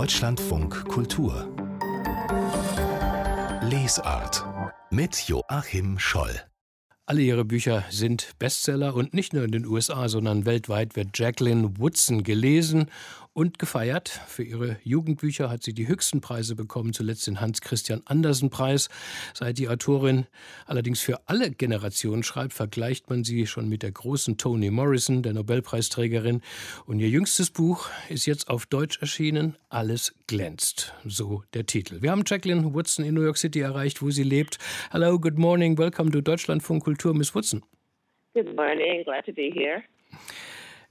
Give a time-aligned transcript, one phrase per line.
[0.00, 1.46] Deutschlandfunk Kultur.
[3.60, 4.46] Lesart
[4.90, 6.40] mit Joachim Scholl.
[7.04, 11.76] Alle ihre Bücher sind Bestseller und nicht nur in den USA, sondern weltweit wird Jacqueline
[11.76, 12.86] Woodson gelesen
[13.40, 14.10] und gefeiert.
[14.10, 18.90] Für ihre Jugendbücher hat sie die höchsten Preise bekommen, zuletzt den Hans-Christian Andersen-Preis.
[19.32, 20.26] Seit die Autorin
[20.66, 25.32] allerdings für alle Generationen schreibt, vergleicht man sie schon mit der großen Toni Morrison, der
[25.32, 26.42] Nobelpreisträgerin.
[26.84, 32.02] Und ihr jüngstes Buch ist jetzt auf Deutsch erschienen, Alles glänzt, so der Titel.
[32.02, 34.58] Wir haben Jacqueline Woodson in New York City erreicht, wo sie lebt.
[34.90, 37.62] Hello, good morning, welcome to Deutschlandfunk Kultur, Miss Woodson.
[38.34, 39.82] Good morning, glad to be here.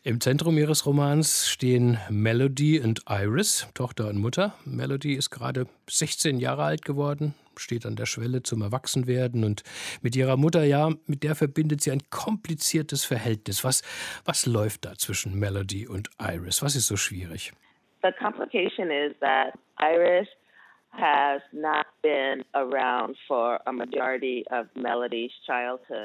[0.02, 4.53] Im Zentrum ihres Romans stehen Melody und Iris, Tochter und Mutter.
[4.63, 9.63] Melody ist gerade 16 Jahre alt geworden, steht an der Schwelle zum Erwachsenwerden und
[10.02, 13.66] mit ihrer Mutter, ja, mit der verbindet sie ein kompliziertes Verhältnis.
[13.66, 13.81] Was,
[14.23, 16.63] was läuft da zwischen Melody und Iris?
[16.63, 17.52] Was ist so schwierig?
[18.02, 20.30] The complication is that Iris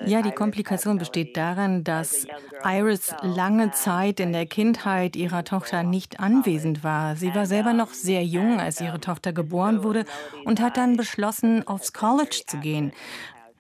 [0.07, 2.27] ja, die Komplikation besteht darin, dass
[2.65, 7.17] Iris lange Zeit in der Kindheit ihrer Tochter nicht anwesend war.
[7.17, 10.05] Sie war selber noch sehr jung, als ihre Tochter geboren wurde
[10.45, 12.93] und hat dann beschlossen, aufs College zu gehen.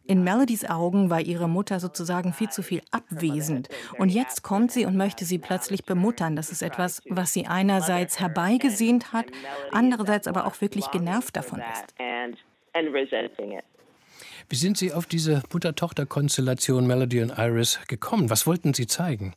[0.06, 3.68] In Melodies Augen war ihre Mutter sozusagen viel zu viel abwesend.
[3.98, 6.36] Und jetzt kommt sie und möchte sie plötzlich bemuttern.
[6.36, 9.26] Das ist etwas, was sie einerseits herbeigesehnt hat,
[9.72, 11.94] andererseits aber auch wirklich genervt davon ist.
[14.50, 18.28] Wie sind Sie auf diese Mutter-Tochter-Konstellation Melody und Iris gekommen?
[18.28, 19.34] Was wollten Sie zeigen?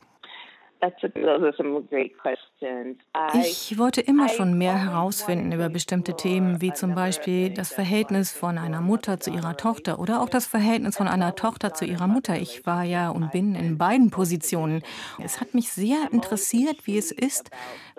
[3.34, 8.58] Ich wollte immer schon mehr herausfinden über bestimmte Themen, wie zum Beispiel das Verhältnis von
[8.58, 12.36] einer Mutter zu ihrer Tochter oder auch das Verhältnis von einer Tochter zu ihrer Mutter.
[12.36, 14.82] Ich war ja und bin in beiden Positionen.
[15.22, 17.50] Es hat mich sehr interessiert, wie es ist,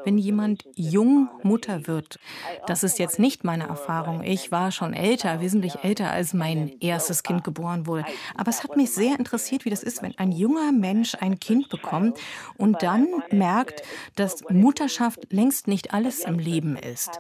[0.05, 2.19] wenn jemand jung Mutter wird.
[2.67, 4.23] Das ist jetzt nicht meine Erfahrung.
[4.23, 8.05] Ich war schon älter, wesentlich älter, als mein erstes Kind geboren wurde.
[8.38, 11.69] Aber es hat mich sehr interessiert, wie das ist, wenn ein junger Mensch ein Kind
[11.69, 12.18] bekommt
[12.57, 13.81] und dann merkt,
[14.16, 17.19] dass Mutterschaft längst nicht alles im Leben ist.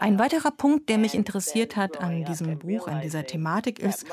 [0.00, 4.04] Ein weiterer Punkt, der mich interessiert hat an diesem Buch, an dieser Thematik, ist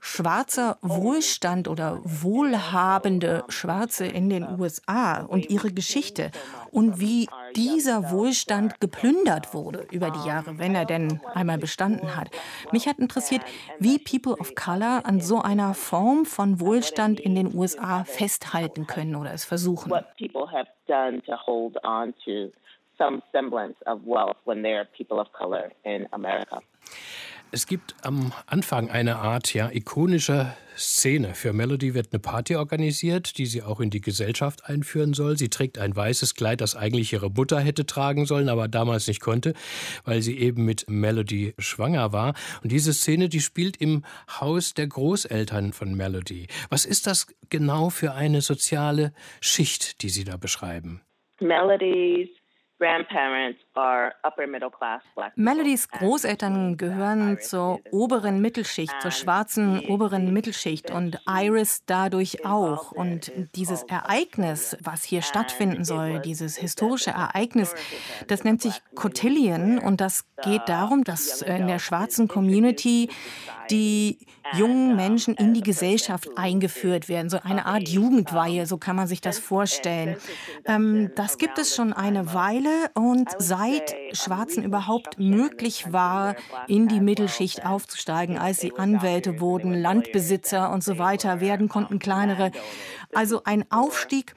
[0.00, 6.30] schwarzer Wohlstand oder wohlhabende Schwarze in den USA und ihre Geschichte
[6.70, 12.30] und wie dieser Wohlstand geplündert wurde über die Jahre, wenn er denn einmal bestanden hat.
[12.72, 13.42] Mich hat interessiert,
[13.78, 19.16] wie People of Color an so einer Form von Wohlstand in den USA festhalten können
[19.16, 19.90] oder es versuchen
[27.52, 31.34] Es gibt am Anfang eine Art ja ikonischer Szene.
[31.34, 35.36] Für Melody wird eine Party organisiert, die sie auch in die Gesellschaft einführen soll.
[35.36, 39.20] Sie trägt ein weißes Kleid, das eigentlich ihre Mutter hätte tragen sollen, aber damals nicht
[39.20, 39.54] konnte,
[40.04, 42.34] weil sie eben mit Melody schwanger war.
[42.62, 44.04] Und diese Szene, die spielt im
[44.40, 46.46] Haus der Großeltern von Melody.
[46.68, 51.00] Was ist das genau für eine soziale Schicht, die Sie da beschreiben?
[51.40, 52.28] Melodies
[55.36, 62.92] Melodies Großeltern gehören zur oberen Mittelschicht, zur schwarzen oberen Mittelschicht und Iris dadurch auch.
[62.92, 67.74] Und dieses Ereignis, was hier stattfinden soll, dieses historische Ereignis,
[68.26, 73.10] das nennt sich Cotillion und das geht darum, dass in der schwarzen Community
[73.70, 74.18] die
[74.54, 77.30] jungen Menschen in die Gesellschaft eingeführt werden.
[77.30, 80.16] So eine Art Jugendweihe, so kann man sich das vorstellen.
[80.64, 83.69] Ähm, das gibt es schon eine Weile und seit
[84.12, 86.36] Schwarzen überhaupt möglich war,
[86.66, 92.50] in die Mittelschicht aufzusteigen, als sie Anwälte wurden, Landbesitzer und so weiter werden konnten, kleinere.
[93.12, 94.34] Also ein Aufstieg,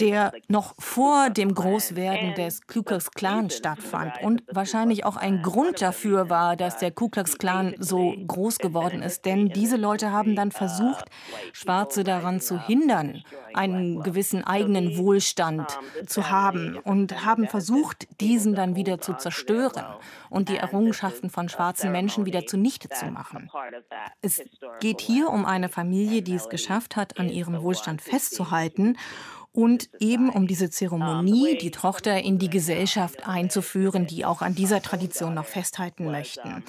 [0.00, 5.80] der noch vor dem Großwerden des Ku Klux Klan stattfand und wahrscheinlich auch ein Grund
[5.80, 9.26] dafür war, dass der Ku Klux Klan so groß geworden ist.
[9.26, 11.04] Denn diese Leute haben dann versucht,
[11.52, 13.22] Schwarze daran zu hindern,
[13.54, 19.84] einen gewissen eigenen Wohlstand zu haben und haben versucht, diesen dann wieder zu zerstören
[20.28, 23.50] und die Errungenschaften von schwarzen Menschen wieder zunichte zu machen.
[24.22, 24.42] Es
[24.80, 28.96] geht hier um eine Familie, die es geschafft hat, an ihrem Wohlstand festzuhalten
[29.52, 34.80] und eben um diese Zeremonie, die Tochter in die Gesellschaft einzuführen, die auch an dieser
[34.80, 36.62] Tradition noch festhalten möchten.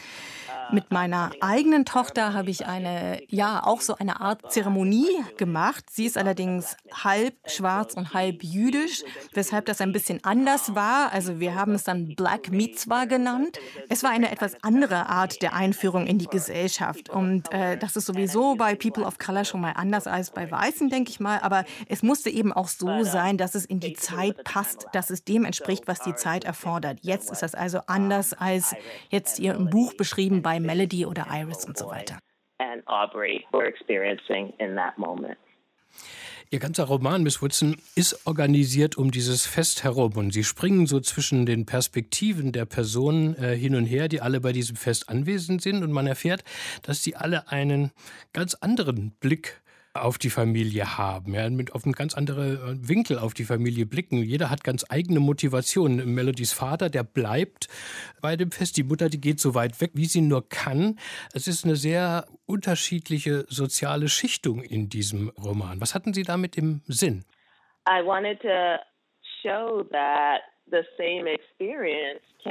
[0.71, 5.85] Mit meiner eigenen Tochter habe ich eine, ja, auch so eine Art Zeremonie gemacht.
[5.91, 9.03] Sie ist allerdings halb schwarz und halb jüdisch,
[9.33, 11.11] weshalb das ein bisschen anders war.
[11.11, 13.59] Also wir haben es dann Black Mitzvah genannt.
[13.89, 17.09] Es war eine etwas andere Art der Einführung in die Gesellschaft.
[17.09, 20.89] Und äh, das ist sowieso bei People of Color schon mal anders als bei Weißen,
[20.89, 21.39] denke ich mal.
[21.39, 25.25] Aber es musste eben auch so sein, dass es in die Zeit passt, dass es
[25.25, 26.99] dem entspricht, was die Zeit erfordert.
[27.01, 28.73] Jetzt ist das also anders als
[29.09, 32.19] jetzt ihr im Buch beschrieben bei Melody oder Iris und so weiter.
[36.53, 40.17] Ihr ganzer Roman, Miss Woodson, ist organisiert um dieses Fest herum.
[40.17, 44.41] Und Sie springen so zwischen den Perspektiven der Personen äh, hin und her, die alle
[44.41, 45.81] bei diesem Fest anwesend sind.
[45.81, 46.43] Und man erfährt,
[46.83, 47.91] dass sie alle einen
[48.33, 49.60] ganz anderen Blick
[49.93, 53.85] auf die Familie haben, ja, mit auf einen ganz anderen äh, Winkel auf die Familie
[53.85, 54.23] blicken.
[54.23, 55.97] Jeder hat ganz eigene Motivation.
[56.13, 57.67] Melodies Vater, der bleibt
[58.21, 58.77] bei dem Fest.
[58.77, 60.97] Die Mutter, die geht so weit weg, wie sie nur kann.
[61.33, 65.81] Es ist eine sehr unterschiedliche soziale Schichtung in diesem Roman.
[65.81, 67.25] Was hatten Sie damit im Sinn?
[67.87, 68.77] I wanted to
[69.41, 70.41] show that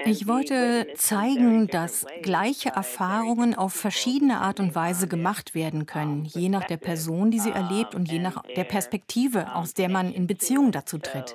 [0.04, 6.48] ich wollte zeigen, dass gleiche Erfahrungen auf verschiedene Art und Weise gemacht werden können, je
[6.48, 10.26] nach der Person, die sie erlebt und je nach der Perspektive, aus der man in
[10.26, 11.34] Beziehung dazu tritt.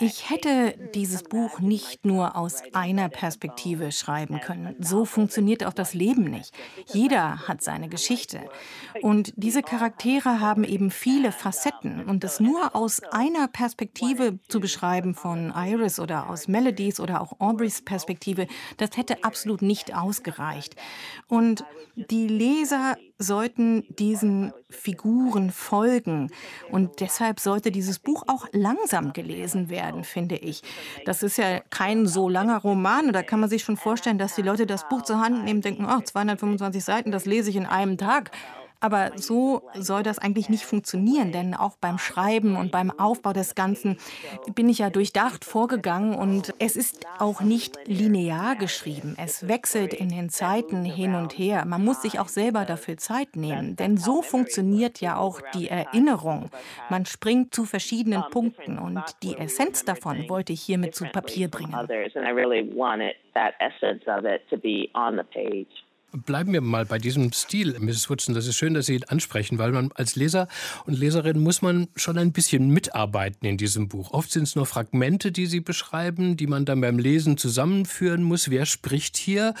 [0.00, 4.76] Ich hätte dieses Buch nicht nur aus einer Perspektive schreiben können.
[4.78, 6.54] So funktioniert auch das Leben nicht.
[6.92, 8.40] Jeder hat seine Geschichte.
[9.02, 12.04] Und diese Charaktere haben eben viele Facetten.
[12.04, 17.40] Und das nur aus einer Perspektive zu beschreiben von Iris oder aus Melodies oder auch
[17.40, 20.76] Aubreys Perspektive, das hätte absolut nicht ausgereicht.
[21.26, 21.64] Und
[21.96, 26.30] die Leser sollten diesen Figuren folgen.
[26.70, 30.62] Und deshalb sollte dieses Buch auch langsam gelesen werden, finde ich.
[31.04, 33.12] Das ist ja kein so langer Roman.
[33.12, 35.84] da kann man sich schon vorstellen, dass die Leute das Buch zur Hand nehmen denken,
[35.84, 38.30] oh, 225 Seiten, das lese ich in einem Tag.
[38.80, 43.54] Aber so soll das eigentlich nicht funktionieren, denn auch beim Schreiben und beim Aufbau des
[43.54, 43.98] Ganzen
[44.54, 49.16] bin ich ja durchdacht vorgegangen und es ist auch nicht linear geschrieben.
[49.18, 51.64] Es wechselt in den Zeiten hin und her.
[51.64, 56.50] Man muss sich auch selber dafür Zeit nehmen, denn so funktioniert ja auch die Erinnerung.
[56.88, 61.74] Man springt zu verschiedenen Punkten und die Essenz davon wollte ich hiermit zu Papier bringen.
[66.12, 68.08] Bleiben wir mal bei diesem Stil, Mrs.
[68.08, 68.34] Woodson.
[68.34, 70.48] Das ist schön, dass Sie ihn ansprechen, weil man als Leser
[70.86, 74.12] und Leserin muss man schon ein bisschen mitarbeiten in diesem Buch.
[74.12, 78.48] Oft sind es nur Fragmente, die Sie beschreiben, die man dann beim Lesen zusammenführen muss.
[78.48, 79.52] Wer spricht hier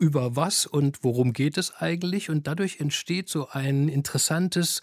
[0.00, 2.30] über was und worum geht es eigentlich?
[2.30, 4.80] Und dadurch entsteht so ein interessantes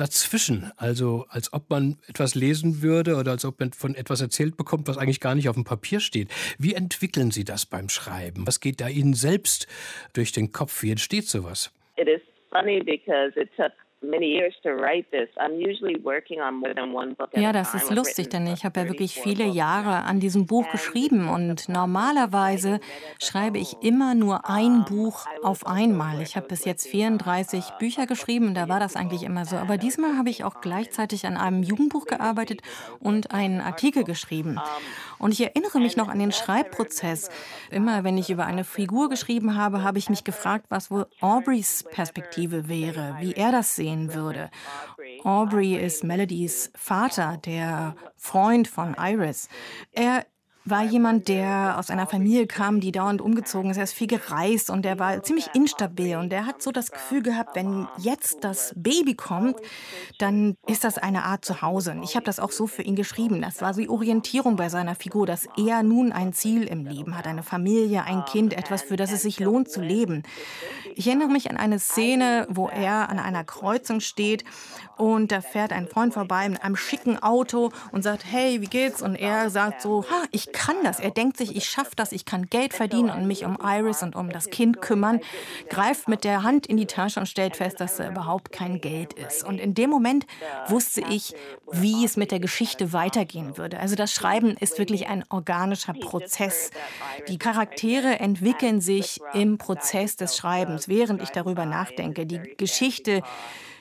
[0.00, 0.70] dazwischen.
[0.76, 4.88] Also als ob man etwas lesen würde oder als ob man von etwas erzählt bekommt,
[4.88, 6.28] was eigentlich gar nicht auf dem Papier steht.
[6.58, 8.46] Wie entwickeln Sie das beim Schreiben?
[8.46, 9.66] Was geht da Ihnen selbst
[10.12, 10.82] durch den Kopf?
[10.82, 11.72] Wie entsteht sowas?
[11.96, 13.72] It is funny because it took
[17.40, 21.28] ja, das ist lustig, denn ich habe ja wirklich viele Jahre an diesem Buch geschrieben
[21.28, 22.80] und normalerweise
[23.18, 26.22] schreibe ich immer nur ein Buch auf einmal.
[26.22, 29.56] Ich habe bis jetzt 34 Bücher geschrieben da war das eigentlich immer so.
[29.56, 32.62] Aber diesmal habe ich auch gleichzeitig an einem Jugendbuch gearbeitet
[32.98, 34.60] und einen Artikel geschrieben.
[35.18, 37.30] Und ich erinnere mich noch an den Schreibprozess.
[37.70, 41.84] Immer wenn ich über eine Figur geschrieben habe, habe ich mich gefragt, was wohl Aubreys
[41.90, 44.50] Perspektive wäre, wie er das sehen würde.
[45.24, 49.48] Aubrey ist Melodies Vater, der Freund von Iris.
[49.92, 50.26] Er
[50.70, 53.76] war jemand, der aus einer Familie kam, die dauernd umgezogen ist.
[53.76, 56.16] Er ist viel gereist und er war ziemlich instabil.
[56.16, 59.56] Und er hat so das Gefühl gehabt, wenn jetzt das Baby kommt,
[60.18, 61.96] dann ist das eine Art Zuhause.
[62.02, 63.42] Ich habe das auch so für ihn geschrieben.
[63.42, 67.16] Das war so die Orientierung bei seiner Figur, dass er nun ein Ziel im Leben
[67.16, 70.22] hat, eine Familie, ein Kind, etwas, für das es sich lohnt zu leben.
[70.94, 74.44] Ich erinnere mich an eine Szene, wo er an einer Kreuzung steht
[74.98, 79.00] und da fährt ein Freund vorbei mit einem schicken Auto und sagt, hey, wie geht's?
[79.00, 81.00] Und er sagt so, ha, ich kann das.
[81.00, 84.16] Er denkt sich, ich schaffe das, ich kann Geld verdienen und mich um Iris und
[84.16, 85.20] um das Kind kümmern,
[85.68, 89.12] greift mit der Hand in die Tasche und stellt fest, dass da überhaupt kein Geld
[89.12, 89.44] ist.
[89.44, 90.26] Und in dem Moment
[90.66, 91.34] wusste ich,
[91.70, 93.78] wie es mit der Geschichte weitergehen würde.
[93.78, 96.70] Also das Schreiben ist wirklich ein organischer Prozess.
[97.28, 102.26] Die Charaktere entwickeln sich im Prozess des Schreibens, während ich darüber nachdenke.
[102.26, 103.22] Die Geschichte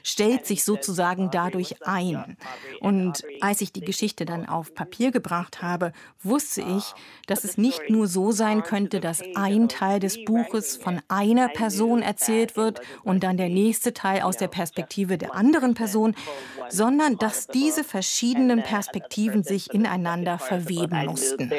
[0.08, 2.38] stellt sich sozusagen dadurch ein.
[2.80, 5.92] Und als ich die Geschichte dann auf Papier gebracht habe,
[6.24, 6.94] wusste ich,
[7.28, 12.02] dass es nicht nur so sein könnte, dass ein Teil des Buches von einer Person
[12.02, 16.16] erzählt wird und dann der nächste Teil aus der Perspektive der anderen Person,
[16.70, 21.52] sondern dass diese verschiedenen Perspektiven sich ineinander verweben mussten.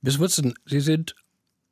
[0.00, 1.14] Miss Woodson, Sie sind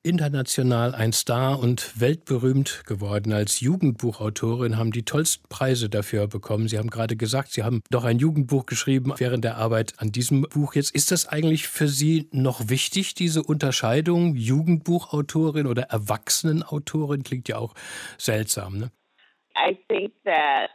[0.03, 3.33] international ein Star und weltberühmt geworden.
[3.33, 6.69] Als Jugendbuchautorin haben die tollsten Preise dafür bekommen.
[6.69, 10.43] Sie haben gerade gesagt, Sie haben doch ein Jugendbuch geschrieben während der Arbeit an diesem
[10.43, 10.75] Buch.
[10.75, 17.23] Jetzt ist das eigentlich für Sie noch wichtig, diese Unterscheidung Jugendbuchautorin oder Erwachsenenautorin?
[17.23, 17.75] Klingt ja auch
[18.19, 18.91] seltsam, ne?
[19.55, 20.71] I think that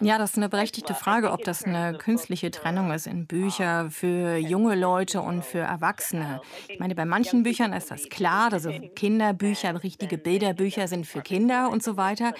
[0.00, 4.36] ja, das ist eine berechtigte Frage, ob das eine künstliche Trennung ist in Bücher für
[4.36, 6.40] junge Leute und für Erwachsene.
[6.68, 11.70] Ich meine, bei manchen Büchern ist das klar, also Kinderbücher, richtige Bilderbücher sind für Kinder
[11.70, 12.32] und so weiter.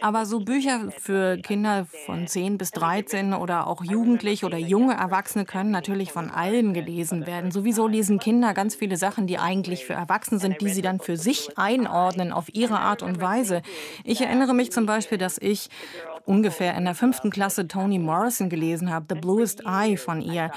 [0.00, 5.44] Aber so Bücher für Kinder von 10 bis 13 oder auch Jugendliche oder junge Erwachsene
[5.44, 7.50] können natürlich von allen gelesen werden.
[7.50, 11.16] Sowieso lesen Kinder ganz viele Sachen, die eigentlich für Erwachsene sind, die sie dann für
[11.16, 13.62] sich einordnen auf ihre Art und Weise.
[14.04, 15.68] Ich erinnere erinnere mich zum Beispiel, dass ich
[16.24, 20.50] ungefähr in der fünften Klasse Toni Morrison gelesen habe, The Bluest Eye von ihr.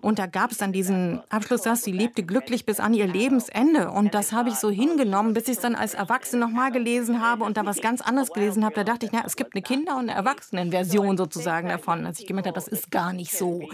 [0.00, 3.90] Und da gab es dann diesen Abschlusssatz, sie lebte glücklich bis an ihr Lebensende.
[3.90, 7.44] Und das habe ich so hingenommen, bis ich es dann als Erwachsene nochmal gelesen habe
[7.44, 8.74] und da was ganz anderes gelesen habe.
[8.74, 12.06] Da dachte ich, na, es gibt eine Kinder- und eine Erwachsenenversion sozusagen davon.
[12.06, 13.68] Als ich gemerkt habe, das ist gar nicht so.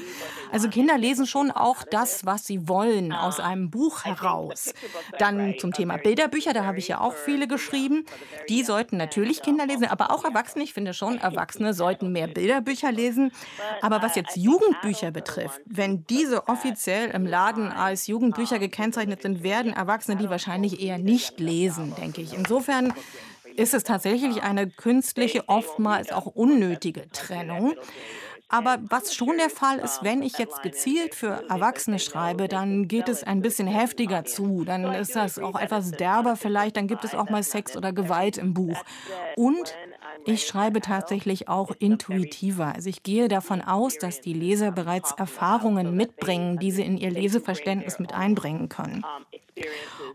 [0.53, 4.75] Also Kinder lesen schon auch das, was sie wollen, aus einem Buch heraus.
[5.19, 8.05] Dann zum Thema Bilderbücher, da habe ich ja auch viele geschrieben.
[8.49, 10.65] Die sollten natürlich Kinder lesen, aber auch Erwachsene.
[10.65, 13.33] Ich finde schon, Erwachsene sollten mehr Bilderbücher lesen.
[13.81, 19.73] Aber was jetzt Jugendbücher betrifft, wenn diese offiziell im Laden als Jugendbücher gekennzeichnet sind, werden
[19.73, 22.35] Erwachsene die wahrscheinlich eher nicht lesen, denke ich.
[22.35, 22.93] Insofern
[23.57, 27.75] ist es tatsächlich eine künstliche, oftmals auch unnötige Trennung.
[28.49, 33.09] Aber was schon der Fall ist, wenn ich jetzt gezielt für Erwachsene schreibe, dann geht
[33.09, 34.65] es ein bisschen heftiger zu.
[34.65, 36.77] Dann ist das auch etwas derber vielleicht.
[36.77, 38.81] Dann gibt es auch mal Sex oder Gewalt im Buch.
[39.37, 39.75] Und
[40.25, 42.75] ich schreibe tatsächlich auch intuitiver.
[42.75, 47.11] Also ich gehe davon aus, dass die Leser bereits Erfahrungen mitbringen, die sie in ihr
[47.11, 49.05] Leseverständnis mit einbringen können.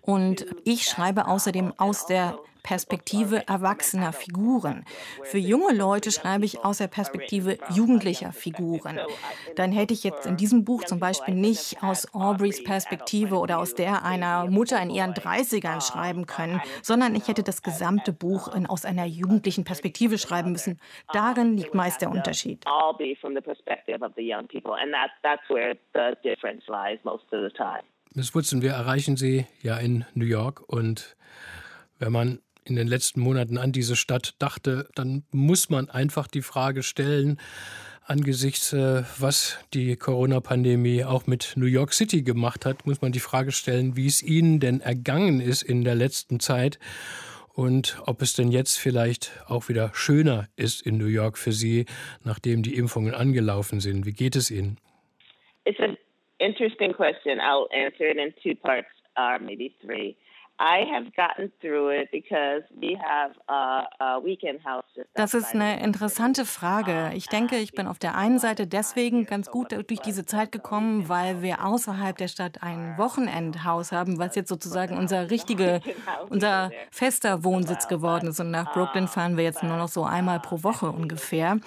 [0.02, 4.86] Und ich schreibe außerdem aus der Perspektive erwachsener Figuren.
[5.24, 9.00] Für junge Leute schreibe ich aus der Perspektive jugendlicher Figuren.
[9.56, 13.74] Dann hätte ich jetzt in diesem Buch zum Beispiel nicht aus Aubreys Perspektive oder aus
[13.74, 18.66] der einer Mutter in ihren 30ern schreiben können, sondern ich hätte das gesamte Buch in,
[18.68, 20.80] aus einer jugendlichen Perspektive schreiben müssen.
[21.14, 22.64] Darin liegt meist der Unterschied.
[28.14, 31.16] Miss Woodson, wir erreichen Sie ja in New York und
[31.98, 36.42] wenn man in den letzten Monaten an diese Stadt dachte, dann muss man einfach die
[36.42, 37.40] Frage stellen,
[38.04, 43.22] angesichts, äh, was die Corona-Pandemie auch mit New York City gemacht hat, muss man die
[43.22, 46.80] Frage stellen, wie es Ihnen denn ergangen ist in der letzten Zeit
[47.54, 51.86] und ob es denn jetzt vielleicht auch wieder schöner ist in New York für Sie,
[52.26, 54.06] nachdem die Impfungen angelaufen sind.
[54.06, 54.78] Wie geht es Ihnen?
[55.64, 55.96] It's an
[56.62, 57.40] interesting question.
[57.40, 58.88] I'll answer it in two parts,
[59.18, 60.16] or maybe three.
[65.16, 67.12] Das ist eine interessante Frage.
[67.16, 71.10] Ich denke, ich bin auf der einen Seite deswegen ganz gut durch diese Zeit gekommen,
[71.10, 75.82] weil wir außerhalb der Stadt ein Wochenendhaus haben, was jetzt sozusagen unser richtige,
[76.30, 78.40] unser fester Wohnsitz geworden ist.
[78.40, 81.58] Und nach Brooklyn fahren wir jetzt nur noch so einmal pro Woche ungefähr.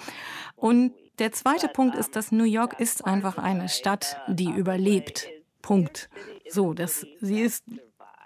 [0.55, 5.27] Und der zweite Punkt ist, dass New York ist einfach eine Stadt, die überlebt.
[5.61, 6.09] Punkt.
[6.49, 7.63] So, das, sie ist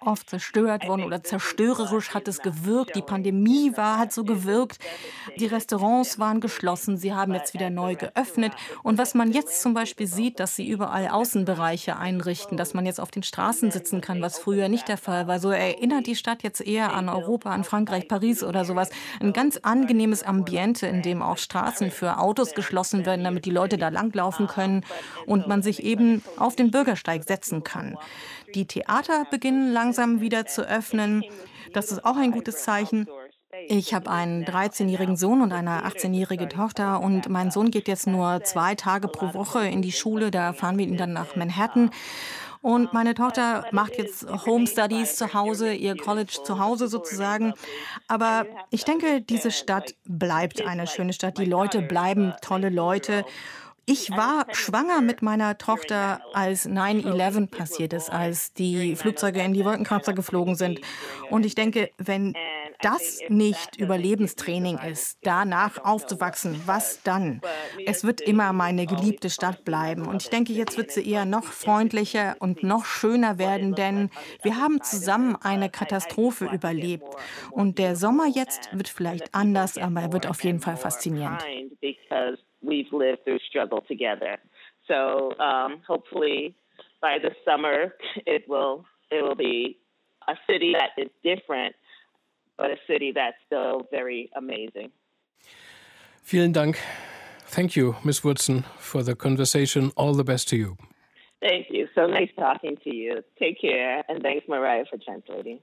[0.01, 2.95] oft zerstört worden oder zerstörerisch hat es gewirkt.
[2.95, 4.79] Die Pandemie war, hat so gewirkt.
[5.37, 6.97] Die Restaurants waren geschlossen.
[6.97, 8.53] Sie haben jetzt wieder neu geöffnet.
[8.83, 12.99] Und was man jetzt zum Beispiel sieht, dass sie überall Außenbereiche einrichten, dass man jetzt
[12.99, 15.39] auf den Straßen sitzen kann, was früher nicht der Fall war.
[15.39, 18.89] So erinnert die Stadt jetzt eher an Europa, an Frankreich, Paris oder sowas.
[19.19, 23.77] Ein ganz angenehmes Ambiente, in dem auch Straßen für Autos geschlossen werden, damit die Leute
[23.77, 24.83] da langlaufen können
[25.25, 27.97] und man sich eben auf den Bürgersteig setzen kann.
[28.55, 31.23] Die Theater beginnen langsam wieder zu öffnen.
[31.73, 33.07] Das ist auch ein gutes Zeichen.
[33.67, 38.43] Ich habe einen 13-jährigen Sohn und eine 18-jährige Tochter und mein Sohn geht jetzt nur
[38.43, 40.29] zwei Tage pro Woche in die Schule.
[40.29, 41.89] Da fahren wir ihn dann nach Manhattan.
[42.61, 47.53] Und meine Tochter macht jetzt Home Studies zu Hause, ihr College zu Hause sozusagen.
[48.07, 51.37] Aber ich denke, diese Stadt bleibt eine schöne Stadt.
[51.37, 53.23] Die Leute bleiben tolle Leute.
[53.91, 59.65] Ich war schwanger mit meiner Tochter, als 9-11 passiert ist, als die Flugzeuge in die
[59.65, 60.79] Wolkenkratzer geflogen sind.
[61.31, 62.35] Und ich denke, wenn
[62.83, 67.41] das nicht Überlebenstraining ist, danach aufzuwachsen, was dann?
[67.87, 70.05] Es wird immer meine geliebte Stadt bleiben.
[70.05, 74.11] Und ich denke, jetzt wird sie eher noch freundlicher und noch schöner werden, denn
[74.43, 77.07] wir haben zusammen eine Katastrophe überlebt.
[77.49, 81.43] Und der Sommer jetzt wird vielleicht anders, aber er wird auf jeden Fall faszinierend
[82.61, 84.37] we've lived through struggle together.
[84.87, 86.55] So um, hopefully
[87.01, 87.93] by the summer,
[88.25, 89.77] it will it will be
[90.27, 91.75] a city that is different,
[92.57, 94.91] but a city that's still very amazing.
[96.23, 96.79] Vielen Dank.
[97.47, 99.91] Thank you, Miss Woodson, for the conversation.
[99.95, 100.77] All the best to you.
[101.41, 101.87] Thank you.
[101.95, 103.23] So nice talking to you.
[103.39, 104.03] Take care.
[104.07, 105.59] And thanks, Mariah, for translating.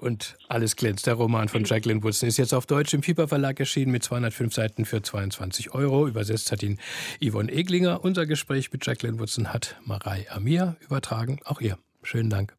[0.00, 1.06] Und alles glänzt.
[1.06, 4.54] Der Roman von Jacqueline Woodson ist jetzt auf Deutsch im Piper Verlag erschienen mit 205
[4.54, 6.06] Seiten für 22 Euro.
[6.06, 6.78] Übersetzt hat ihn
[7.20, 8.04] Yvonne Eglinger.
[8.04, 11.40] Unser Gespräch mit Jacqueline Woodson hat Marei Amir übertragen.
[11.44, 11.78] Auch ihr.
[12.02, 12.54] Schönen Dank.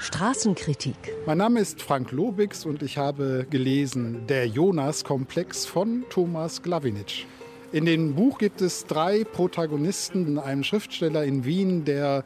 [0.00, 0.96] Straßenkritik.
[1.26, 7.26] Mein Name ist Frank Lobix und ich habe gelesen Der Jonas-Komplex von Thomas Glawinitsch.
[7.72, 12.22] In dem Buch gibt es drei Protagonisten, einen Schriftsteller in Wien, der äh,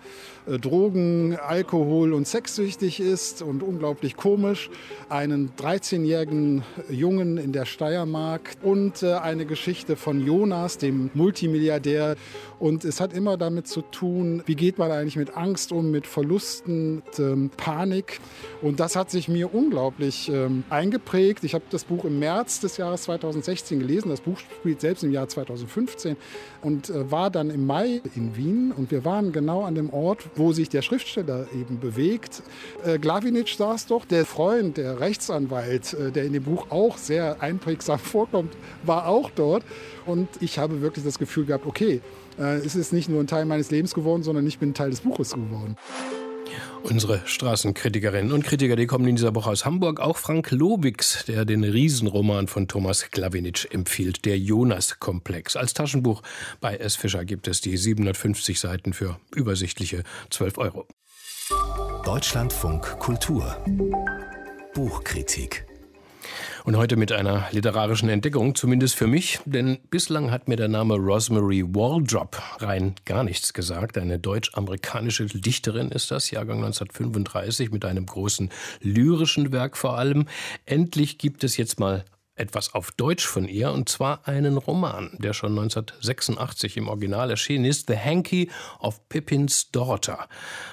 [0.46, 4.70] Drogen, Alkohol und sexsüchtig ist und unglaublich komisch,
[5.08, 12.16] einen 13-jährigen Jungen in der Steiermark und äh, eine Geschichte von Jonas, dem Multimilliardär.
[12.58, 16.06] Und es hat immer damit zu tun, wie geht man eigentlich mit Angst um, mit
[16.06, 18.20] Verlusten, mit, ähm, Panik.
[18.62, 21.44] Und das hat sich mir unglaublich ähm, eingeprägt.
[21.44, 24.10] Ich habe das Buch im März des Jahres 2016 gelesen.
[24.10, 26.16] Das Buch spielt selbst im Jahr 2015
[26.62, 28.72] und äh, war dann im Mai in Wien.
[28.76, 32.42] Und wir waren genau an dem Ort, wo sich der Schriftsteller eben bewegt.
[32.84, 37.42] Äh, Glavinic saß doch, der Freund, der Rechtsanwalt, äh, der in dem Buch auch sehr
[37.42, 39.64] einprägsam vorkommt, war auch dort.
[40.06, 42.00] Und ich habe wirklich das Gefühl gehabt, okay,
[42.38, 45.00] äh, es ist nicht nur ein Teil meines Lebens geworden, sondern ich bin Teil des
[45.00, 45.76] Buches geworden.
[46.82, 50.00] Unsere Straßenkritikerinnen und Kritiker, die kommen in dieser Woche aus Hamburg.
[50.00, 55.56] Auch Frank Lobix, der den Riesenroman von Thomas Klawinitsch empfiehlt, der Jonas-Komplex.
[55.56, 56.22] Als Taschenbuch
[56.60, 56.96] bei S.
[56.96, 60.86] Fischer gibt es die 750 Seiten für übersichtliche 12 Euro.
[62.04, 63.56] Deutschlandfunk Kultur
[64.74, 65.66] Buchkritik
[66.64, 70.94] und heute mit einer literarischen Entdeckung, zumindest für mich, denn bislang hat mir der Name
[70.94, 73.98] Rosemary Waldrop rein gar nichts gesagt.
[73.98, 78.50] Eine deutsch-amerikanische Dichterin ist das, Jahrgang 1935, mit einem großen
[78.80, 80.26] lyrischen Werk vor allem.
[80.66, 82.04] Endlich gibt es jetzt mal
[82.36, 87.64] etwas auf Deutsch von ihr, und zwar einen Roman, der schon 1986 im Original erschienen
[87.64, 88.50] ist, The Hanky
[88.80, 90.28] of Pippins Daughter.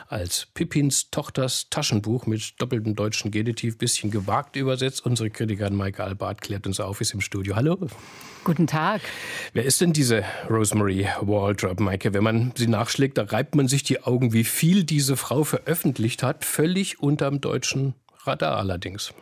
[0.07, 5.05] Als Pippins Tochters Taschenbuch mit doppeltem deutschen Genitiv, bisschen gewagt übersetzt.
[5.05, 7.55] Unsere Kritikerin Maike Albart klärt uns auf, ist im Studio.
[7.55, 7.77] Hallo.
[8.43, 9.01] Guten Tag.
[9.53, 12.13] Wer ist denn diese Rosemary Waldrop, Maike?
[12.13, 16.23] Wenn man sie nachschlägt, da reibt man sich die Augen, wie viel diese Frau veröffentlicht
[16.23, 17.93] hat, völlig unterm deutschen
[18.25, 19.13] Radar allerdings.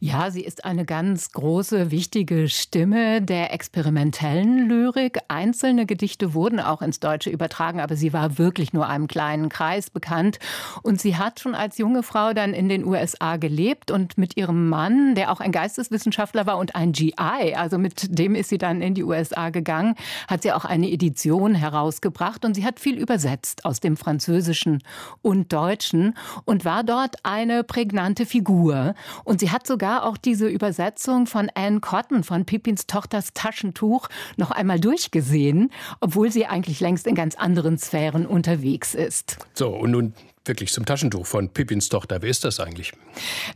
[0.00, 5.18] Ja, sie ist eine ganz große, wichtige Stimme der experimentellen Lyrik.
[5.26, 9.90] Einzelne Gedichte wurden auch ins Deutsche übertragen, aber sie war wirklich nur einem kleinen Kreis
[9.90, 10.38] bekannt.
[10.82, 14.68] Und sie hat schon als junge Frau dann in den USA gelebt und mit ihrem
[14.68, 18.80] Mann, der auch ein Geisteswissenschaftler war und ein GI, also mit dem ist sie dann
[18.82, 19.96] in die USA gegangen,
[20.28, 24.82] hat sie auch eine Edition herausgebracht und sie hat viel übersetzt aus dem Französischen
[25.22, 28.94] und Deutschen und war dort eine prägnante Figur.
[29.24, 34.10] Und sie Sie hat sogar auch diese Übersetzung von Anne Cotton von Pippins Tochters Taschentuch
[34.36, 39.38] noch einmal durchgesehen, obwohl sie eigentlich längst in ganz anderen Sphären unterwegs ist.
[39.54, 40.12] So, und nun
[40.48, 42.22] wirklich zum Taschentuch von Pippins Tochter.
[42.22, 42.92] Wer ist das eigentlich?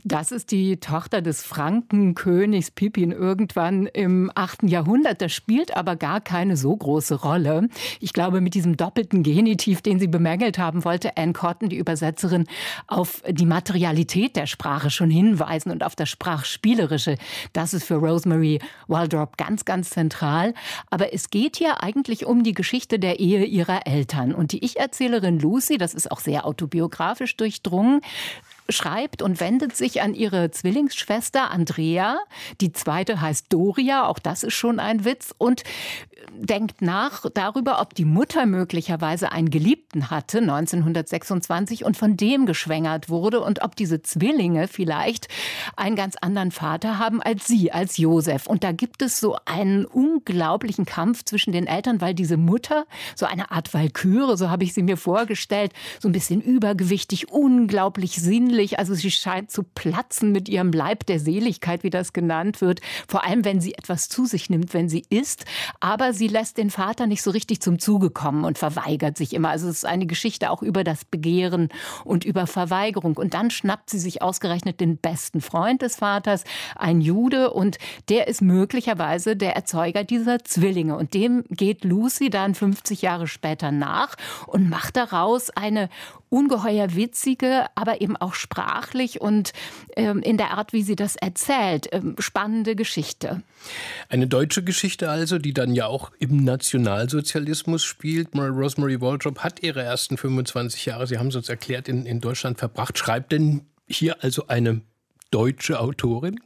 [0.05, 4.65] Das ist die Tochter des Frankenkönigs Pippin irgendwann im 8.
[4.65, 5.23] Jahrhundert.
[5.23, 7.69] Das spielt aber gar keine so große Rolle.
[8.01, 12.47] Ich glaube, mit diesem doppelten Genitiv, den Sie bemängelt haben, wollte Anne Cotton, die Übersetzerin,
[12.87, 17.17] auf die Materialität der Sprache schon hinweisen und auf das Sprachspielerische.
[17.53, 20.55] Das ist für Rosemary Waldrop ganz, ganz zentral.
[20.91, 24.35] Aber es geht hier eigentlich um die Geschichte der Ehe ihrer Eltern.
[24.35, 28.01] Und die Ich-Erzählerin Lucy, das ist auch sehr autobiografisch, biografisch durchdrungen
[28.68, 32.18] schreibt und wendet sich an ihre Zwillingsschwester Andrea.
[32.61, 35.33] Die zweite heißt Doria, auch das ist schon ein Witz.
[35.37, 35.62] Und
[36.31, 43.09] denkt nach darüber, ob die Mutter möglicherweise einen Geliebten hatte 1926 und von dem geschwängert
[43.09, 45.29] wurde und ob diese Zwillinge vielleicht
[45.77, 48.47] einen ganz anderen Vater haben als sie, als Josef.
[48.47, 53.27] Und da gibt es so einen unglaublichen Kampf zwischen den Eltern, weil diese Mutter, so
[53.27, 58.79] eine Art Walküre, so habe ich sie mir vorgestellt, so ein bisschen übergewichtig, unglaublich sinnlich.
[58.79, 62.81] Also sie scheint zu platzen mit ihrem Leib der Seligkeit, wie das genannt wird.
[63.09, 65.45] Vor allem, wenn sie etwas zu sich nimmt, wenn sie isst.
[65.81, 69.51] Aber sie lässt den Vater nicht so richtig zum Zuge kommen und verweigert sich immer.
[69.51, 71.68] Also es ist eine Geschichte auch über das Begehren
[72.05, 73.16] und über Verweigerung.
[73.16, 76.44] Und dann schnappt sie sich ausgerechnet den besten Freund des Vaters,
[76.77, 80.96] ein Jude, und der ist möglicherweise der Erzeuger dieser Zwillinge.
[80.96, 85.88] Und dem geht Lucy dann 50 Jahre später nach und macht daraus eine
[86.33, 89.53] ungeheuer witzige, aber eben auch sprachlich und
[89.97, 93.42] ähm, in der Art, wie sie das erzählt, ähm, spannende Geschichte.
[94.09, 98.31] Eine deutsche Geschichte also, die dann ja auch im Nationalsozialismus spielt.
[98.35, 102.59] Rosemary Waldrop hat ihre ersten 25 Jahre, Sie haben es uns erklärt, in, in Deutschland
[102.59, 102.97] verbracht.
[102.97, 104.81] Schreibt denn hier also eine
[105.33, 106.38] deutsche Autorin?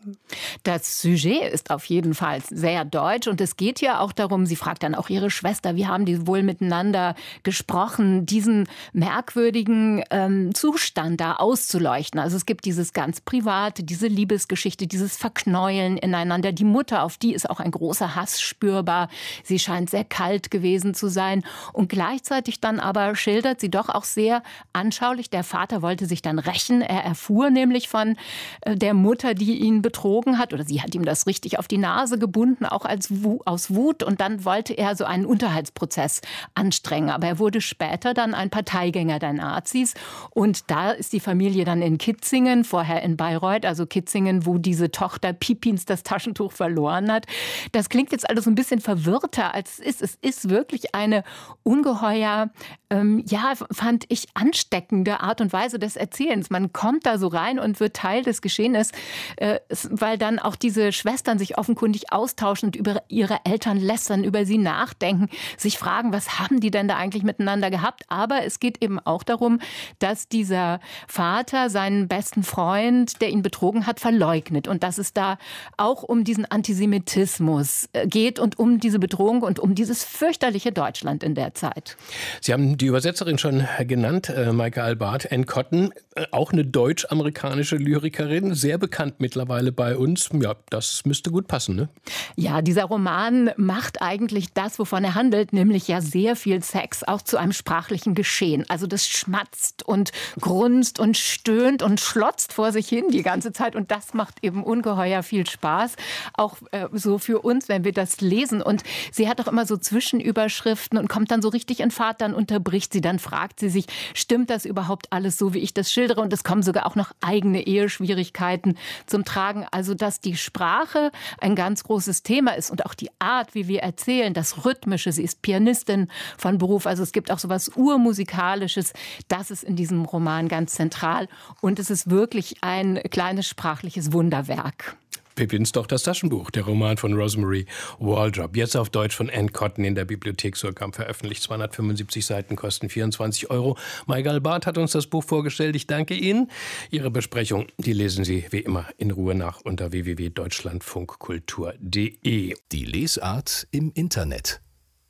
[0.62, 4.56] Das Sujet ist auf jeden Fall sehr deutsch und es geht ja auch darum, sie
[4.56, 11.20] fragt dann auch ihre Schwester, wie haben die wohl miteinander gesprochen, diesen merkwürdigen ähm, Zustand
[11.20, 12.20] da auszuleuchten.
[12.20, 16.52] Also es gibt dieses ganz private, diese Liebesgeschichte, dieses Verknäueln ineinander.
[16.52, 19.08] Die Mutter, auf die ist auch ein großer Hass spürbar.
[19.42, 24.04] Sie scheint sehr kalt gewesen zu sein und gleichzeitig dann aber schildert sie doch auch
[24.04, 25.28] sehr anschaulich.
[25.28, 26.82] Der Vater wollte sich dann rächen.
[26.82, 28.16] Er erfuhr nämlich von
[28.60, 31.78] äh, der Mutter, die ihn betrogen hat, oder sie hat ihm das richtig auf die
[31.78, 33.12] Nase gebunden, auch als
[33.44, 34.02] aus Wut.
[34.02, 36.20] Und dann wollte er so einen Unterhaltsprozess
[36.54, 37.10] anstrengen.
[37.10, 39.94] Aber er wurde später dann ein Parteigänger der Nazis.
[40.30, 44.90] Und da ist die Familie dann in Kitzingen, vorher in Bayreuth, also Kitzingen, wo diese
[44.90, 47.26] Tochter Pipins das Taschentuch verloren hat.
[47.72, 50.06] Das klingt jetzt alles ein bisschen verwirrter, als es ist.
[50.06, 51.24] Es ist wirklich eine
[51.62, 52.50] ungeheuer,
[52.90, 56.50] ähm, ja, fand ich ansteckende Art und Weise des Erzählens.
[56.50, 58.92] Man kommt da so rein und wird Teil des Geschehens
[59.36, 64.44] äh, weil dann auch diese Schwestern sich offenkundig austauschen und über ihre Eltern lästern, über
[64.44, 68.04] sie nachdenken, sich fragen, was haben die denn da eigentlich miteinander gehabt?
[68.08, 69.60] Aber es geht eben auch darum,
[69.98, 75.38] dass dieser Vater seinen besten Freund, der ihn betrogen hat, verleugnet und dass es da
[75.76, 81.22] auch um diesen Antisemitismus äh, geht und um diese Bedrohung und um dieses fürchterliche Deutschland
[81.22, 81.96] in der Zeit.
[82.40, 85.92] Sie haben die Übersetzerin schon genannt, äh, Maike Albart, Ann Cotton,
[86.30, 90.30] auch eine deutsch-amerikanische Lyrikerin, sehr bekannt mittlerweile bei uns.
[90.32, 91.88] Ja, das müsste gut passen, ne?
[92.36, 97.22] Ja, dieser Roman macht eigentlich das, wovon er handelt, nämlich ja sehr viel Sex auch
[97.22, 98.64] zu einem sprachlichen Geschehen.
[98.68, 103.76] Also das schmatzt und grunzt und stöhnt und schlotzt vor sich hin die ganze Zeit
[103.76, 105.96] und das macht eben ungeheuer viel Spaß,
[106.34, 108.62] auch äh, so für uns, wenn wir das lesen.
[108.62, 112.34] Und sie hat auch immer so Zwischenüberschriften und kommt dann so richtig in Fahrt, dann
[112.66, 116.20] unterbricht sie, dann fragt sie sich, stimmt das überhaupt alles so, wie ich das schildere?
[116.20, 118.76] Und es kommen sogar auch noch eigene Eheschwierigkeiten
[119.06, 119.66] zum Tragen.
[119.70, 123.82] Also, dass die Sprache ein ganz großes Thema ist und auch die Art, wie wir
[123.82, 125.12] erzählen, das Rhythmische.
[125.12, 126.86] Sie ist Pianistin von Beruf.
[126.86, 128.92] Also, es gibt auch so was Urmusikalisches.
[129.28, 131.28] Das ist in diesem Roman ganz zentral.
[131.60, 134.96] Und es ist wirklich ein kleines sprachliches Wunderwerk.
[135.36, 137.66] Pippins doch das Taschenbuch, der Roman von Rosemary
[138.00, 138.56] Waldrop.
[138.56, 141.44] Jetzt auf Deutsch von Ann Cotton in der Bibliothek Surkamp veröffentlicht.
[141.44, 143.78] 275 Seiten kosten 24 Euro.
[144.06, 145.76] Michael Barth hat uns das Buch vorgestellt.
[145.76, 146.50] Ich danke Ihnen.
[146.90, 152.56] Ihre Besprechung, die lesen Sie wie immer in Ruhe nach unter www.deutschlandfunkkultur.de.
[152.72, 154.60] Die Lesart im Internet.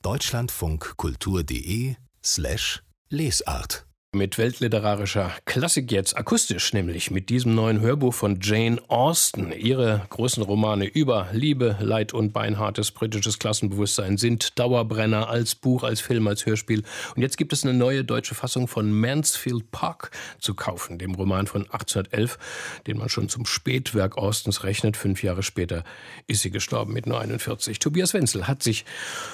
[0.02, 3.85] deutschlandfunkkultur.de slash Lesart.
[4.16, 9.52] Mit weltliterarischer Klassik jetzt, akustisch nämlich, mit diesem neuen Hörbuch von Jane Austen.
[9.52, 16.00] Ihre großen Romane über Liebe, Leid und beinhartes britisches Klassenbewusstsein sind Dauerbrenner als Buch, als
[16.00, 16.82] Film, als Hörspiel.
[17.14, 21.46] Und jetzt gibt es eine neue deutsche Fassung von Mansfield Park zu kaufen, dem Roman
[21.46, 22.38] von 1811,
[22.86, 24.96] den man schon zum Spätwerk Austens rechnet.
[24.96, 25.84] Fünf Jahre später
[26.26, 27.80] ist sie gestorben mit nur 41.
[27.80, 28.86] Tobias Wenzel hat sich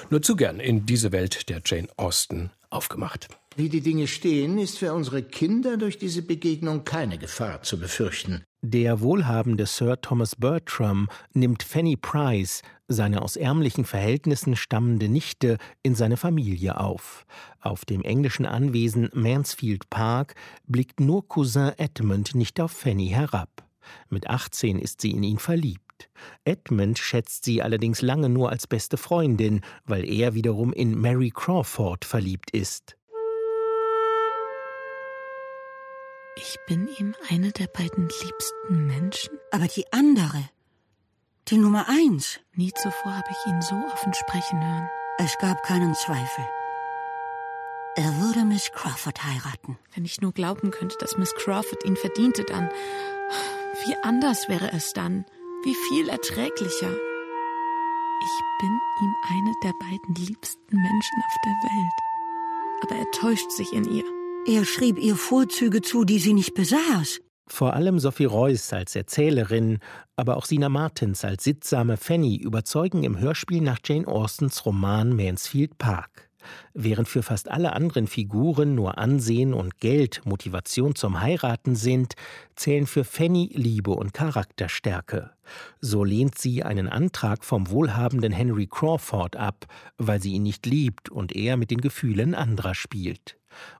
[0.09, 3.29] nur zu gern in diese Welt der Jane Austen aufgemacht.
[3.55, 8.43] Wie die Dinge stehen, ist für unsere Kinder durch diese Begegnung keine Gefahr zu befürchten.
[8.65, 15.93] Der wohlhabende Sir Thomas Bertram nimmt Fanny Price, seine aus ärmlichen Verhältnissen stammende Nichte, in
[15.93, 17.25] seine Familie auf.
[17.59, 20.33] Auf dem englischen Anwesen Mansfield Park
[20.65, 23.49] blickt nur Cousin Edmund nicht auf Fanny herab.
[24.09, 26.09] Mit 18 ist sie in ihn verliebt.
[26.43, 32.05] Edmund schätzt sie allerdings lange nur als beste Freundin, weil er wiederum in Mary Crawford
[32.05, 32.95] verliebt ist.
[36.35, 39.37] Ich bin ihm eine der beiden liebsten Menschen.
[39.51, 40.49] Aber die andere,
[41.49, 42.39] die Nummer eins.
[42.55, 44.89] Nie zuvor habe ich ihn so offen sprechen hören.
[45.19, 46.45] Es gab keinen Zweifel.
[47.95, 49.77] Er würde Miss Crawford heiraten.
[49.93, 52.69] Wenn ich nur glauben könnte, dass Miss Crawford ihn verdiente, dann.
[53.85, 55.25] Wie anders wäre es dann?
[55.63, 56.89] Wie viel erträglicher?
[58.23, 61.93] Ich bin ihm eine der beiden liebsten Menschen auf der Welt.
[62.81, 64.12] Aber er täuscht sich in ihr.
[64.45, 67.21] Er schrieb ihr Vorzüge zu, die sie nicht besaß.
[67.47, 69.79] Vor allem Sophie Reuss als Erzählerin,
[70.17, 75.77] aber auch Sina Martins als sittsame Fanny überzeugen im Hörspiel nach Jane Austens Roman Mansfield
[75.77, 76.29] Park.
[76.73, 82.15] Während für fast alle anderen Figuren nur Ansehen und Geld Motivation zum Heiraten sind,
[82.57, 85.31] zählen für Fanny Liebe und Charakterstärke.
[85.79, 91.09] So lehnt sie einen Antrag vom wohlhabenden Henry Crawford ab, weil sie ihn nicht liebt
[91.09, 93.37] und er mit den Gefühlen anderer spielt.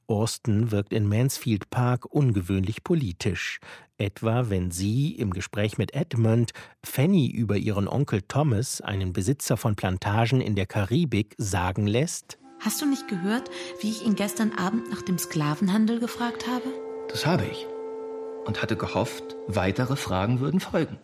[0.07, 3.59] Austin wirkt in Mansfield Park ungewöhnlich politisch,
[3.97, 6.51] etwa wenn sie im Gespräch mit Edmund
[6.83, 12.81] Fanny über ihren Onkel Thomas, einen Besitzer von Plantagen in der Karibik, sagen lässt: Hast
[12.81, 13.49] du nicht gehört,
[13.81, 16.65] wie ich ihn gestern Abend nach dem Sklavenhandel gefragt habe?
[17.09, 17.67] Das habe ich.
[18.45, 20.97] Und hatte gehofft, weitere Fragen würden folgen.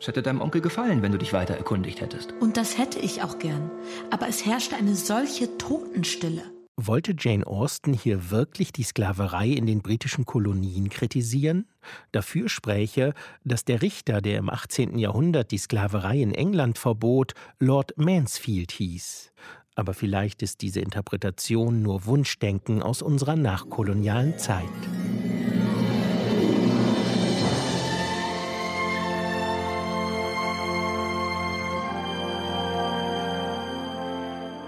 [0.00, 2.32] Es hätte deinem Onkel gefallen, wenn du dich weiter erkundigt hättest.
[2.40, 3.70] Und das hätte ich auch gern.
[4.10, 6.44] Aber es herrschte eine solche Totenstille.
[6.80, 11.66] Wollte Jane Austen hier wirklich die Sklaverei in den britischen Kolonien kritisieren?
[12.12, 14.96] Dafür spräche, dass der Richter, der im 18.
[14.96, 19.32] Jahrhundert die Sklaverei in England verbot, Lord Mansfield hieß.
[19.74, 24.68] Aber vielleicht ist diese Interpretation nur Wunschdenken aus unserer nachkolonialen Zeit.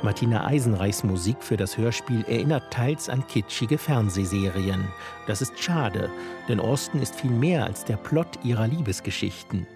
[0.03, 4.89] Martina Eisenreichs Musik für das Hörspiel erinnert teils an kitschige Fernsehserien.
[5.27, 6.09] Das ist schade,
[6.49, 9.67] denn Austen ist viel mehr als der Plot ihrer Liebesgeschichten.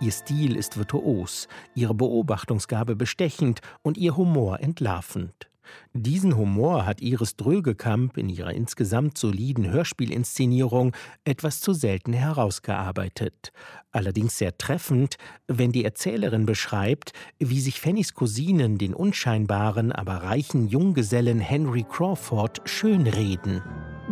[0.00, 5.48] Ihr Stil ist virtuos, ihre Beobachtungsgabe bestechend und ihr Humor entlarvend.
[5.92, 13.52] Diesen Humor hat Iris Drögekamp in ihrer insgesamt soliden Hörspielinszenierung etwas zu selten herausgearbeitet.
[13.92, 20.66] Allerdings sehr treffend, wenn die Erzählerin beschreibt, wie sich Fannys Cousinen den unscheinbaren, aber reichen
[20.66, 23.62] Junggesellen Henry Crawford schönreden.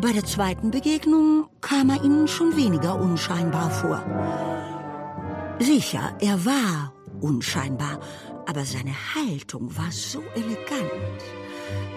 [0.01, 4.03] Bei der zweiten Begegnung kam er ihnen schon weniger unscheinbar vor.
[5.59, 8.01] Sicher, er war unscheinbar,
[8.47, 11.23] aber seine Haltung war so elegant.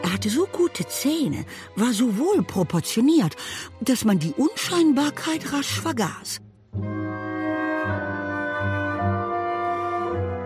[0.03, 3.35] Er hatte so gute Zähne, war so wohl proportioniert,
[3.81, 6.41] dass man die Unscheinbarkeit rasch vergaß.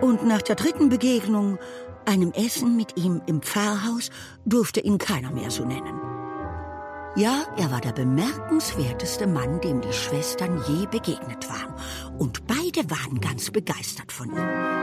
[0.00, 1.58] Und nach der dritten Begegnung,
[2.06, 4.10] einem Essen mit ihm im Pfarrhaus,
[4.44, 6.00] durfte ihn keiner mehr so nennen.
[7.16, 11.74] Ja, er war der bemerkenswerteste Mann, dem die Schwestern je begegnet waren.
[12.18, 14.79] Und beide waren ganz begeistert von ihm.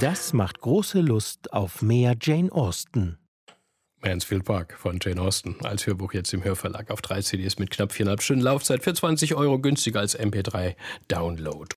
[0.00, 3.18] Das macht große Lust auf mehr Jane Austen.
[4.00, 7.92] Mansfield Park von Jane Austen als Hörbuch jetzt im Hörverlag auf drei CDs mit knapp
[7.92, 10.74] viereinhalb Stunden Laufzeit für 20 Euro günstiger als MP3
[11.08, 11.68] Download.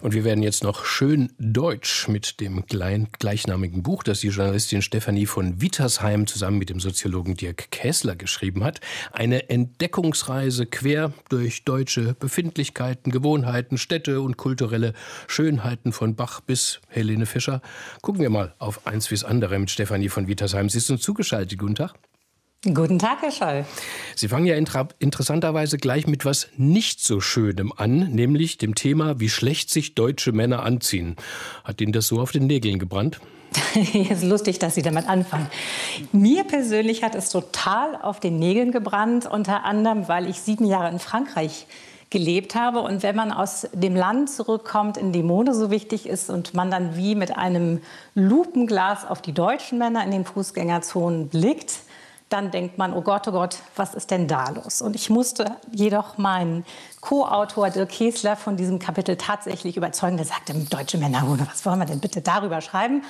[0.00, 5.26] Und wir werden jetzt noch schön deutsch mit dem gleichnamigen Buch, das die Journalistin Stefanie
[5.26, 8.80] von Wittersheim zusammen mit dem Soziologen Dirk Käßler geschrieben hat.
[9.12, 14.92] Eine Entdeckungsreise quer durch deutsche Befindlichkeiten, Gewohnheiten, Städte und kulturelle
[15.26, 17.62] Schönheiten von Bach bis Helene Fischer.
[18.02, 20.68] Gucken wir mal auf eins das andere mit Stefanie von Wittersheim.
[20.68, 21.58] Sie ist uns zugeschaltet.
[21.58, 21.94] Guten Tag.
[22.64, 23.64] Guten Tag, Herr Scholl.
[24.14, 29.30] Sie fangen ja interessanterweise gleich mit was nicht so Schönem an, nämlich dem Thema, wie
[29.30, 31.16] schlecht sich deutsche Männer anziehen.
[31.64, 33.20] Hat Ihnen das so auf den Nägeln gebrannt?
[33.92, 35.48] ist lustig, dass Sie damit anfangen.
[36.12, 40.88] Mir persönlich hat es total auf den Nägeln gebrannt, unter anderem, weil ich sieben Jahre
[40.88, 41.66] in Frankreich
[42.10, 42.80] gelebt habe.
[42.82, 46.70] Und wenn man aus dem Land zurückkommt, in dem Mode so wichtig ist und man
[46.70, 47.80] dann wie mit einem
[48.14, 51.72] Lupenglas auf die deutschen Männer in den Fußgängerzonen blickt,
[52.32, 54.82] dann denkt man, oh Gott, oh Gott, was ist denn da los?
[54.82, 56.64] Und ich musste jedoch meinen
[57.00, 60.16] Co-Autor Dirk Käsler von diesem Kapitel tatsächlich überzeugen.
[60.16, 63.02] Der sagte, deutsche Männer, was wollen wir denn bitte darüber schreiben?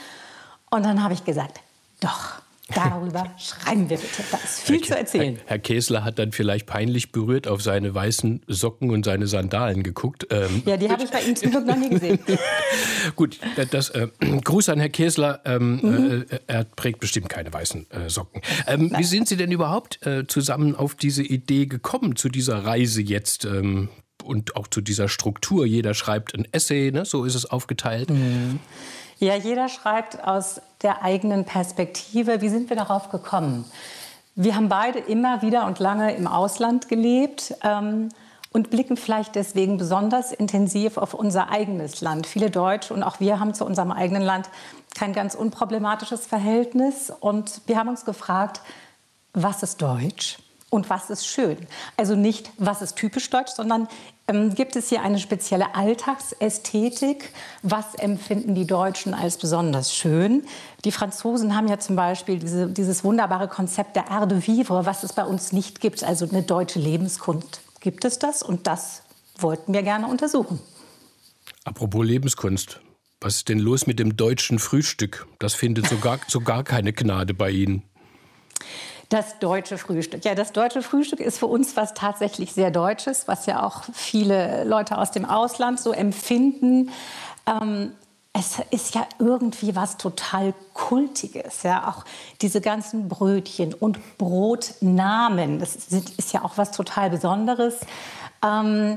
[0.71, 1.61] Und dann habe ich gesagt,
[2.01, 2.43] doch,
[2.75, 4.23] Darüber schreiben wir bitte.
[4.31, 5.37] Da ist viel Herr, zu erzählen.
[5.37, 9.83] Herr, Herr, Käsler hat dann vielleicht peinlich berührt auf seine weißen Socken und seine Sandalen
[9.83, 10.27] geguckt.
[10.31, 12.19] Ähm, ja, die habe ich bei ihm zum Glück noch nie gesehen.
[13.17, 13.39] Gut,
[13.71, 14.09] das, äh,
[14.45, 15.41] Gruß an Herr Käsler.
[15.45, 16.25] Ähm, mhm.
[16.29, 18.43] äh, er trägt bestimmt keine weißen äh, Socken.
[18.67, 23.03] Ähm, wie sind Sie denn überhaupt äh, zusammen auf diese Idee gekommen, zu dieser Reise
[23.03, 23.45] jetzt?
[23.45, 23.89] Ähm,
[24.23, 25.67] und auch zu dieser Struktur.
[25.67, 27.05] Jeder schreibt ein Essay, ne?
[27.05, 28.11] so ist es aufgeteilt.
[28.11, 28.61] Mhm.
[29.23, 32.41] Ja, jeder schreibt aus der eigenen Perspektive.
[32.41, 33.65] Wie sind wir darauf gekommen?
[34.35, 38.09] Wir haben beide immer wieder und lange im Ausland gelebt ähm,
[38.53, 42.27] und blicken vielleicht deswegen besonders intensiv auf unser eigenes Land.
[42.27, 44.51] Viele Deutsche und auch wir haben zu unserem eigenen Land
[44.97, 47.13] kein ganz unproblematisches Verhältnis.
[47.21, 48.61] Und wir haben uns gefragt,
[49.35, 50.39] was ist Deutsch?
[50.73, 51.59] Und was ist schön.
[51.99, 53.89] Also nicht, was ist typisch deutsch, sondern
[54.27, 57.31] ähm, gibt es hier eine spezielle Alltagsästhetik?
[57.63, 60.45] Was empfinden die Deutschen als besonders schön?
[60.87, 65.03] Die Franzosen haben ja zum Beispiel diese, dieses wunderbare Konzept der Art de Vivre, was
[65.03, 67.61] es bei uns nicht gibt, also eine deutsche Lebenskunst.
[67.81, 68.43] Gibt es das?
[68.43, 69.03] Und das
[69.37, 70.59] wollten wir gerne untersuchen.
[71.65, 72.81] Apropos Lebenskunst.
[73.21, 75.27] Was ist denn los mit dem deutschen Frühstück?
[75.39, 77.83] Das findet so gar, so gar keine Gnade bei Ihnen.
[79.13, 80.25] Das deutsche Frühstück.
[80.25, 84.65] Ja, das deutsche Frühstück ist für uns was tatsächlich sehr Deutsches, was ja auch viele
[84.65, 86.91] Leute aus dem Ausland so empfinden.
[87.47, 87.93] Ähm,
[88.33, 91.63] es ist ja irgendwie was total Kultiges.
[91.63, 91.91] Ja?
[91.91, 92.07] Auch
[92.41, 97.81] diese ganzen Brötchen und Brotnamen, das ist ja auch was total Besonderes.
[98.43, 98.97] Ähm,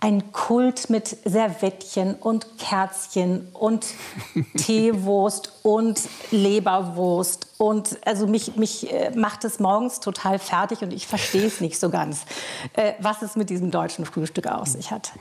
[0.00, 3.84] ein Kult mit Servettchen und Kerzchen und
[4.56, 7.49] Teewurst und Leberwurst.
[7.60, 11.78] Und also mich, mich äh, macht es morgens total fertig und ich verstehe es nicht
[11.78, 12.24] so ganz,
[12.72, 15.12] äh, was es mit diesem deutschen Frühstück auf sich hat.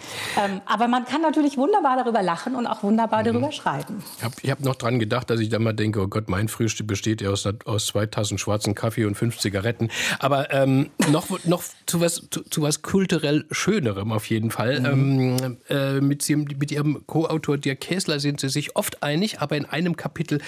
[0.41, 3.25] Ähm, aber man kann natürlich wunderbar darüber lachen und auch wunderbar mhm.
[3.25, 4.01] darüber schreiben.
[4.19, 6.87] Ich habe hab noch dran gedacht, dass ich da mal denke, oh Gott, mein Frühstück
[6.87, 9.89] besteht ja aus, aus zwei Tassen schwarzen Kaffee und fünf Zigaretten.
[10.19, 14.79] Aber ähm, noch, noch zu, was, zu, zu, was kulturell Schönerem auf jeden Fall.
[14.79, 15.37] Mhm.
[15.43, 19.65] Ähm, äh, mit, mit Ihrem Co-Autor Dirk Käsler sind Sie sich oft einig, aber in
[19.65, 20.39] einem Kapitel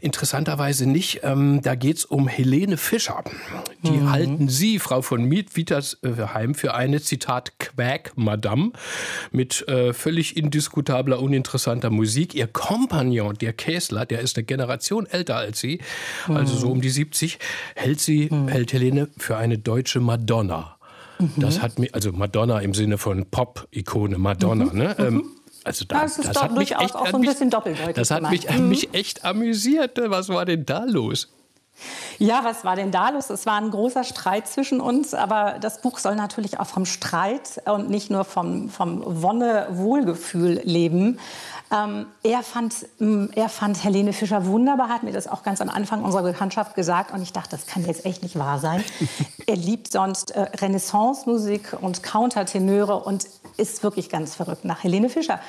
[0.00, 1.23] interessanterweise nicht.
[1.24, 3.22] Ähm, da geht es um Helene Fischer.
[3.82, 4.10] Die mhm.
[4.10, 8.72] halten Sie, Frau von Miet-Wietersheim, für eine, Zitat, Quack-Madame
[9.32, 12.34] mit äh, völlig indiskutabler, uninteressanter Musik.
[12.34, 15.80] Ihr Kompagnon, der Käsler, der ist eine Generation älter als Sie,
[16.28, 16.36] mhm.
[16.36, 17.38] also so um die 70,
[17.74, 18.48] hält sie, mhm.
[18.48, 20.76] hält Helene für eine deutsche Madonna.
[21.36, 24.78] Das hat mir, also Madonna im Sinne von Pop-Ikone Madonna, mhm.
[24.78, 24.96] ne?
[24.98, 25.24] Ähm,
[25.64, 27.94] also da, das, das hat mich echt, auch so ein bisschen doppeldeutig.
[27.94, 28.68] Das hat mich, mhm.
[28.68, 29.98] mich echt amüsiert.
[29.98, 31.28] Was war denn da los?
[32.18, 33.30] Ja, was war denn da los?
[33.30, 37.60] Es war ein großer Streit zwischen uns, aber das Buch soll natürlich auch vom Streit
[37.66, 41.18] und nicht nur vom, vom Wonne-Wohlgefühl leben.
[41.72, 45.68] Ähm, er, fand, mm, er fand Helene Fischer wunderbar, hat mir das auch ganz am
[45.70, 48.84] Anfang unserer Bekanntschaft gesagt und ich dachte, das kann jetzt echt nicht wahr sein.
[49.46, 55.40] er liebt sonst äh, Renaissance-Musik und Countertenöre und ist wirklich ganz verrückt nach Helene Fischer.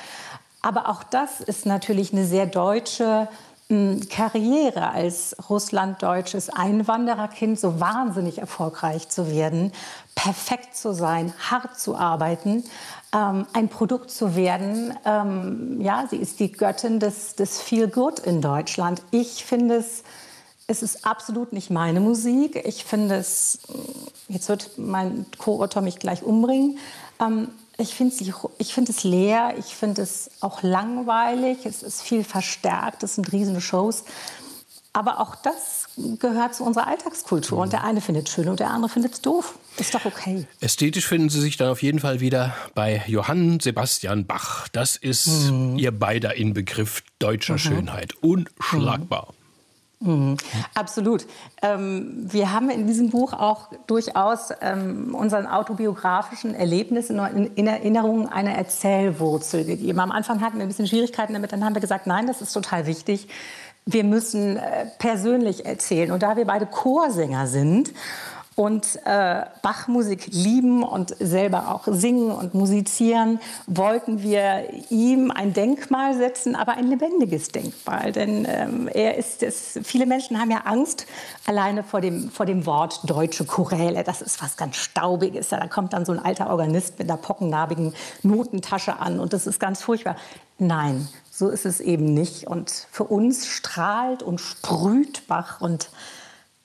[0.62, 3.28] Aber auch das ist natürlich eine sehr deutsche
[3.68, 9.70] mm, Karriere als russlanddeutsches Einwandererkind so wahnsinnig erfolgreich zu werden,
[10.14, 12.64] perfekt zu sein, hart zu arbeiten
[13.16, 14.92] ähm, ein Produkt zu werden.
[15.04, 19.02] Ähm, ja, sie ist die Göttin des, des Feel Good in Deutschland.
[19.10, 20.02] Ich finde es,
[20.66, 22.62] es ist absolut nicht meine Musik.
[22.66, 23.60] Ich finde es,
[24.28, 26.78] jetzt wird mein Co-Autor mich gleich umbringen.
[27.18, 27.48] Ähm,
[27.78, 28.14] ich finde
[28.58, 33.32] ich find es leer, ich finde es auch langweilig, es ist viel verstärkt, es sind
[33.32, 34.04] riesige Shows.
[34.94, 37.58] Aber auch das gehört zu unserer Alltagskultur.
[37.58, 39.58] Und der eine findet es schön und der andere findet es doof.
[39.78, 40.46] Ist doch okay.
[40.60, 44.68] Ästhetisch finden Sie sich dann auf jeden Fall wieder bei Johann Sebastian Bach.
[44.68, 45.78] Das ist mhm.
[45.78, 47.58] Ihr beider Inbegriff deutscher mhm.
[47.58, 48.14] Schönheit.
[48.22, 49.28] Unschlagbar.
[50.00, 50.30] Mhm.
[50.30, 50.36] mhm.
[50.74, 51.26] Absolut.
[51.62, 58.28] Ähm, wir haben in diesem Buch auch durchaus ähm, unseren autobiografischen Erlebnissen in, in Erinnerung
[58.28, 60.00] eine Erzählwurzel gegeben.
[60.00, 62.52] Am Anfang hatten wir ein bisschen Schwierigkeiten damit, dann haben wir gesagt, nein, das ist
[62.52, 63.28] total wichtig
[63.86, 66.10] wir müssen äh, persönlich erzählen.
[66.10, 67.92] Und da wir beide Chorsänger sind
[68.56, 76.16] und äh, Bachmusik lieben und selber auch singen und musizieren, wollten wir ihm ein Denkmal
[76.16, 78.12] setzen, aber ein lebendiges Denkmal.
[78.12, 81.06] Denn ähm, er ist es, viele Menschen haben ja Angst
[81.46, 84.02] alleine vor dem, vor dem Wort deutsche Choräle.
[84.04, 85.50] Das ist was ganz Staubiges.
[85.50, 87.92] Da kommt dann so ein alter Organist mit einer pockennarbigen
[88.22, 90.16] Notentasche an und das ist ganz furchtbar.
[90.58, 92.46] Nein, so ist es eben nicht.
[92.46, 95.90] Und für uns strahlt und sprüht Bach und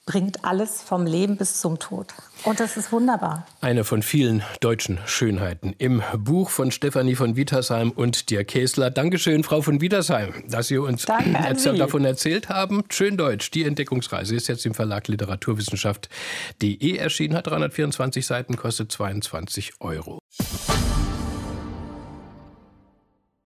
[0.06, 2.08] bringt alles vom Leben bis zum Tod.
[2.44, 3.46] Und das ist wunderbar.
[3.62, 8.90] Eine von vielen deutschen Schönheiten im Buch von Stefanie von Wietersheim und Dirk Käsler.
[8.90, 12.84] Dankeschön, Frau von Wietersheim, dass Sie uns davon erzählt haben.
[12.90, 13.52] Schön Deutsch.
[13.52, 20.20] Die Entdeckungsreise ist jetzt im Verlag Literaturwissenschaft.de erschienen, hat 324 Seiten, kostet 22 Euro.